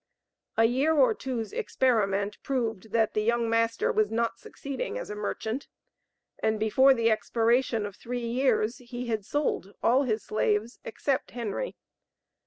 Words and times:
A 0.57 0.63
year 0.65 0.95
or 0.97 1.13
two's 1.13 1.53
experiment 1.53 2.41
proved 2.41 2.91
that 2.91 3.13
the 3.13 3.21
young 3.21 3.47
master 3.47 3.91
was 3.91 4.09
not 4.09 4.39
succeeding 4.39 4.97
as 4.97 5.11
a 5.11 5.15
merchant, 5.15 5.67
and 6.41 6.59
before 6.59 6.95
the 6.95 7.11
expiration 7.11 7.85
of 7.85 7.95
three 7.95 8.25
years 8.25 8.77
he 8.79 9.05
had 9.09 9.23
sold 9.23 9.75
all 9.83 10.01
his 10.01 10.23
slaves 10.23 10.79
except 10.83 11.29
Henry. 11.29 11.75